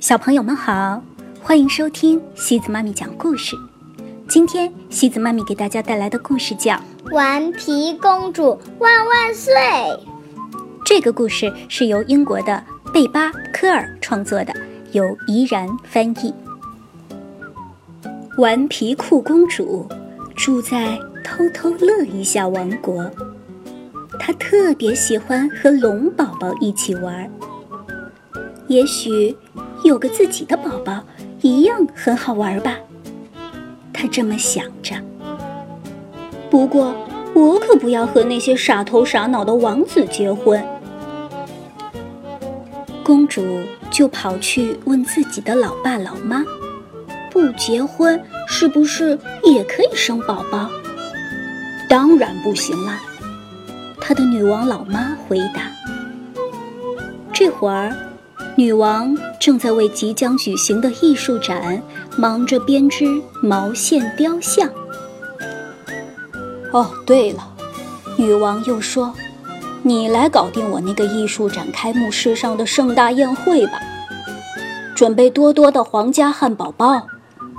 [0.00, 1.02] 小朋友们好，
[1.42, 3.56] 欢迎收听西子妈咪讲故事。
[4.28, 6.74] 今天西子妈咪给大家带来的故事叫
[7.10, 9.52] 《顽皮公主万万岁》。
[10.84, 12.62] 这个故事是由英国的
[12.94, 14.54] 贝巴科尔创作的，
[14.92, 16.32] 由怡然翻译。
[18.36, 19.84] 顽皮酷公主
[20.36, 23.10] 住在偷偷乐一下王国，
[24.20, 27.28] 她特别喜欢和龙宝宝一起玩。
[28.68, 29.34] 也许
[29.84, 31.02] 有个自己的宝宝
[31.40, 32.76] 一样很好玩吧，
[33.92, 34.94] 她这么想着。
[36.50, 36.94] 不过，
[37.34, 40.62] 我可不要和那些傻头傻脑的王子结婚。
[43.04, 43.42] 公主
[43.90, 46.44] 就跑去问自己的老爸老妈
[47.30, 50.68] ：“不结婚是不是也可以生宝宝
[51.88, 53.00] ？”“当然不行啦！”
[54.00, 55.70] 她的女王老妈回答。
[57.32, 58.07] 这会儿。
[58.58, 61.80] 女王正在为即将举行的艺术展
[62.16, 64.68] 忙着编织毛线雕像。
[66.72, 67.54] 哦，对了，
[68.16, 69.14] 女王又说
[69.84, 73.78] ：“你来搞定我那个艺术展开幕式上的盛大宴会吧，
[74.92, 77.06] 准备多多的皇家汉堡包，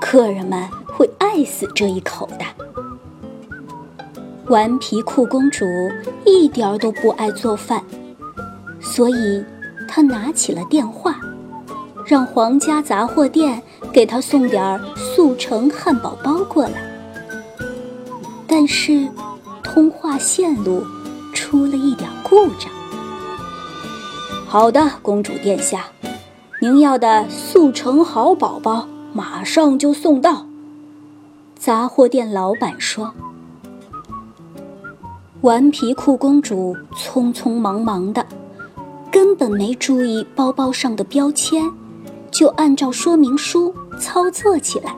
[0.00, 2.46] 客人们会爱死这一口的。”
[4.48, 5.66] 顽皮酷公主
[6.24, 7.84] 一点儿都不爱做饭，
[8.80, 9.44] 所以。
[9.88, 11.16] 他拿起了电话，
[12.04, 16.72] 让皇家杂货店给他送点儿速成汉堡包过来。
[18.46, 19.08] 但是，
[19.62, 20.84] 通话线路
[21.32, 22.70] 出了一点故障。
[24.46, 25.86] 好的，公主殿下，
[26.60, 30.46] 您要的速成好宝宝马上就送到。
[31.56, 33.12] 杂货店老板说。
[35.42, 38.24] 顽皮酷公主匆匆忙忙的。
[39.16, 41.72] 根本没注意包包上的标签，
[42.30, 44.94] 就按照说明书操作起来。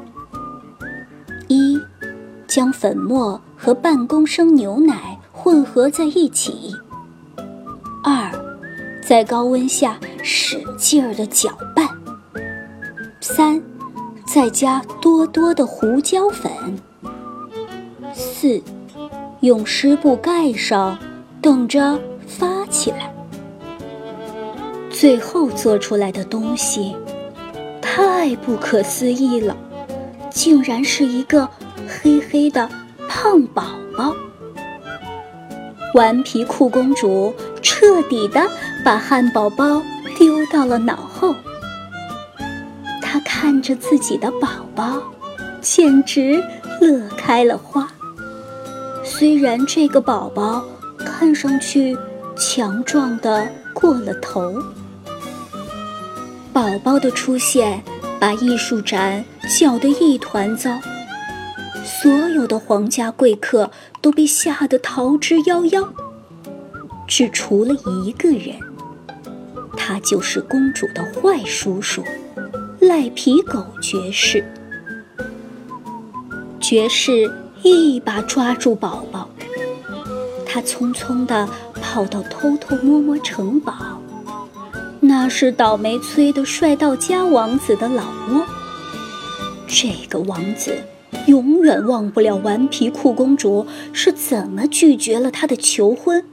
[1.47, 1.81] 一，
[2.49, 6.75] 将粉末和半公升牛奶混合在一起。
[8.03, 8.29] 二，
[9.01, 11.89] 在高温下使劲儿的搅拌。
[13.21, 13.63] 三，
[14.27, 16.51] 再加多多的胡椒粉。
[18.13, 18.61] 四，
[19.43, 20.99] 用湿布盖上，
[21.41, 23.15] 等着发起来。
[25.01, 26.97] 最后做出来的东西
[27.81, 29.57] 太不可思议了，
[30.29, 31.49] 竟然是一个
[31.87, 32.69] 黑黑的
[33.09, 33.63] 胖宝
[33.97, 34.13] 宝。
[35.95, 37.33] 顽皮酷公主
[37.63, 38.45] 彻底的
[38.85, 39.81] 把汉堡包
[40.19, 41.33] 丢到了脑后。
[43.01, 45.01] 她看着自己的宝宝，
[45.61, 46.43] 简直
[46.81, 47.89] 乐开了花。
[49.05, 50.65] 虽然这个宝宝
[50.99, 51.97] 看上去
[52.37, 54.61] 强壮的过了头。
[56.59, 57.81] 宝宝的出现
[58.19, 59.25] 把艺术展
[59.57, 60.77] 搅得一团糟，
[61.85, 63.71] 所有的皇家贵客
[64.01, 65.87] 都被吓得逃之夭夭，
[67.07, 68.57] 只除了一个人，
[69.77, 72.03] 他就是公主的坏叔叔
[72.81, 74.45] 赖皮狗爵士。
[76.59, 77.33] 爵士
[77.63, 79.31] 一把抓住宝宝，
[80.45, 81.49] 他匆匆地
[81.81, 84.03] 跑到偷偷摸摸城堡。
[85.01, 88.45] 那是倒霉催的帅到家王子的老窝。
[89.67, 90.77] 这个王子
[91.27, 96.25] 永远忘不了顽皮酷公主是怎么拒绝了他的求婚，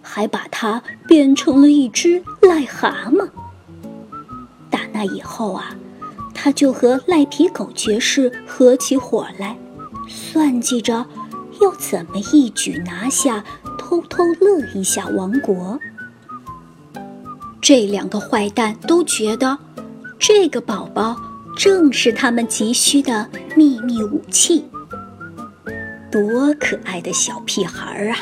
[0.00, 3.28] 还把他变成了一只癞蛤蟆。
[4.70, 5.76] 打那以后啊，
[6.34, 9.56] 他就和赖皮狗爵士合起伙来，
[10.08, 11.06] 算计着
[11.60, 13.44] 要怎么一举拿下
[13.78, 15.78] 偷偷乐一下王国。
[17.62, 19.56] 这两个坏蛋都觉得，
[20.18, 21.16] 这个宝宝
[21.56, 24.64] 正是他们急需的秘密武器。
[26.10, 28.18] 多可爱的小屁孩儿啊！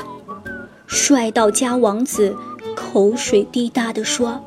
[0.87, 2.37] 帅到家王子
[2.77, 4.39] 口水滴答地说：“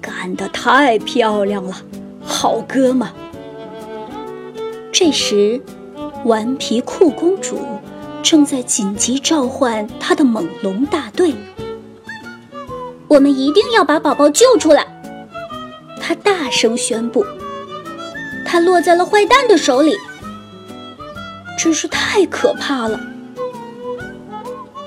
[0.00, 1.76] 干得太漂亮了，
[2.24, 3.06] 好哥们！”
[4.90, 5.60] 这时，
[6.24, 7.58] 顽皮酷公主
[8.22, 11.34] 正在紧急召唤她的猛龙大队。
[13.14, 14.84] 我们一定要把宝宝救出来！
[16.00, 17.24] 他大声宣布。
[18.44, 19.96] 他落在了坏蛋的手里，
[21.56, 22.98] 真是太可怕了。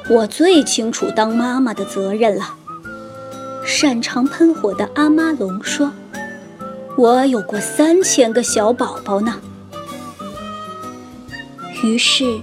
[0.09, 2.53] 我最清楚当妈妈的责任了。
[3.65, 5.94] 擅长喷火的阿妈龙说
[6.97, 9.39] ：“我有过三千个小宝宝呢。”
[11.81, 12.41] 于是，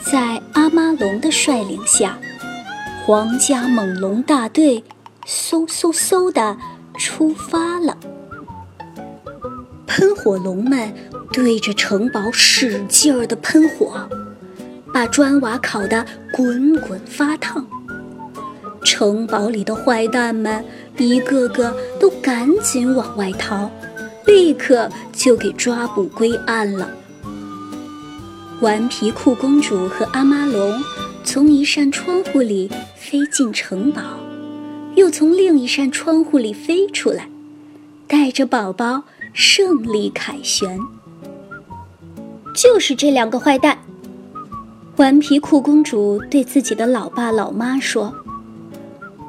[0.00, 2.16] 在阿妈龙的率领下，
[3.04, 4.84] 皇家猛龙大队。
[5.28, 6.56] 嗖嗖嗖的
[6.98, 7.98] 出发了。
[9.86, 10.94] 喷火龙们
[11.30, 14.08] 对着城堡使劲儿的喷火，
[14.90, 17.66] 把砖瓦烤得滚滚发烫。
[18.82, 20.64] 城堡里的坏蛋们
[20.96, 23.70] 一个个都赶紧往外逃，
[24.24, 26.88] 立刻就给抓捕归案了。
[28.62, 30.82] 顽皮酷公主和阿妈龙
[31.22, 34.00] 从一扇窗户里飞进城堡，
[34.98, 37.28] 又从另一扇窗户里飞出来，
[38.08, 40.80] 带着宝宝胜利凯旋。
[42.52, 43.78] 就是这两个坏蛋，
[44.96, 48.12] 顽皮酷公主对自己的老爸老妈说。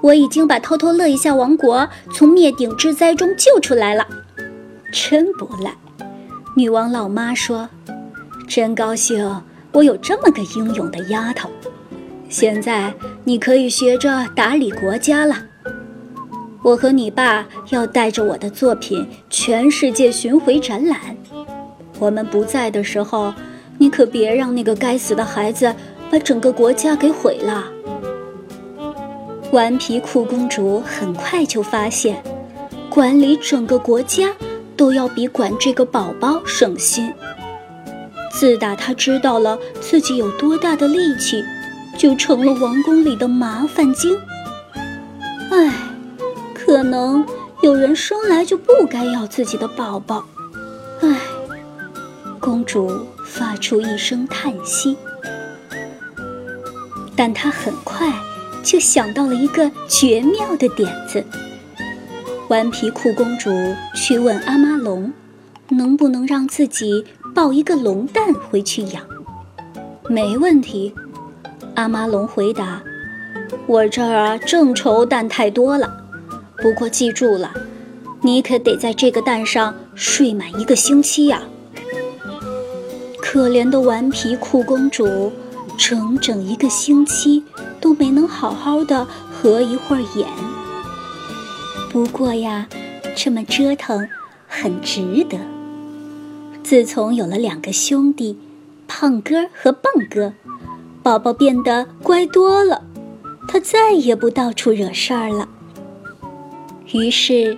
[0.02, 4.08] 我已经把偷偷乐一下王国从灭顶之灾中救出来了，
[4.92, 5.76] 真不赖。
[6.56, 7.70] 女王老妈说
[8.50, 9.44] ：“真高兴，
[9.74, 11.48] 我有这么个英勇的丫头。
[12.28, 12.92] 现在
[13.24, 15.36] 你可以学着打理国家了。
[16.70, 21.00] 我和你爸要带着我的作品全世界巡回展览。
[21.98, 23.34] 我们不在的时候，
[23.80, 25.74] 你可别让那个该死的孩子
[26.12, 27.66] 把整个国家给毁了。”
[29.52, 32.22] 顽皮酷公主很快就发现，
[32.88, 34.32] 管理整个国家
[34.78, 37.12] 都要比管这个宝宝省心。
[38.32, 41.44] 自打她知道了自己有多大的力气，
[41.98, 44.16] 就成了王宫里的麻烦精。
[45.50, 45.74] 唉，
[46.70, 47.26] 可能
[47.62, 50.24] 有人生来就不该要自己的宝宝。
[51.02, 51.20] 唉，
[52.40, 54.96] 公主发出一声叹息，
[57.16, 58.14] 但她很快。
[58.62, 61.24] 就想到了一个绝妙的点子。
[62.50, 63.50] 顽皮酷公主
[63.96, 65.12] 去问阿妈龙，
[65.70, 69.04] 能不能让自己抱一个龙蛋回去养？
[70.08, 70.94] 没问题，
[71.74, 72.80] 阿妈龙回答
[73.66, 75.99] ：“我这儿啊正愁蛋太多了，
[76.62, 77.54] 不过记住了，
[78.22, 81.44] 你可得在这个蛋上睡满一个星期呀。”
[83.22, 85.32] 可怜的顽皮酷公主，
[85.78, 87.44] 整整一个星期。
[87.82, 90.28] 都没能好好的合一会儿眼。
[91.90, 92.68] 不过呀，
[93.16, 94.06] 这么折腾
[94.50, 95.38] 很值得。
[96.62, 98.38] 自从有了两个兄弟，
[98.86, 100.34] 胖哥和棒哥，
[101.02, 102.84] 宝宝变得乖多了，
[103.48, 105.48] 他再也不到处惹事儿了。
[106.92, 107.58] 于是，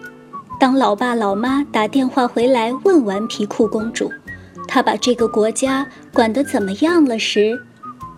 [0.59, 4.11] 当老爸老妈打电话回来问顽皮酷公主，
[4.67, 7.61] 她把这个国家管得怎么样了时，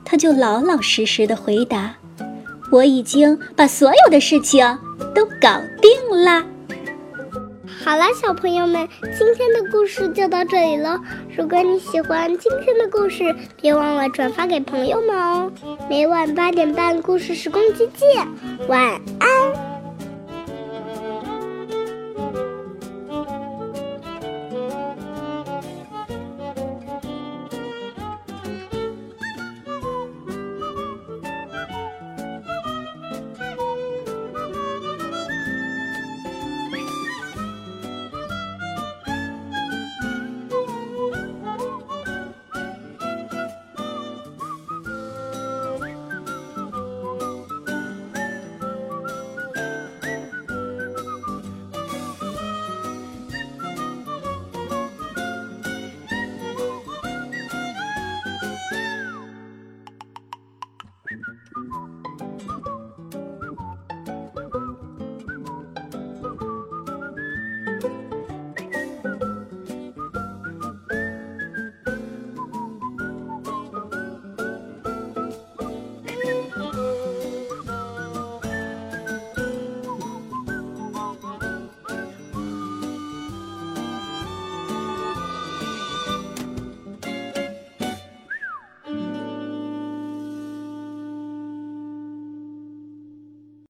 [0.04, 1.96] 她就老老实实的回答
[2.72, 4.78] ：“我已经把所有的事情
[5.14, 5.92] 都搞定
[6.26, 6.44] 了。”
[7.84, 8.88] 好了，小朋友们，
[9.18, 11.00] 今天的故事就到这里了。
[11.38, 15.52] 如果你喜欢今天的故事，别忘了转发给朋友们哦。
[15.90, 18.26] 每晚八点半，故事时光机见，
[18.68, 18.82] 晚
[19.20, 19.63] 安。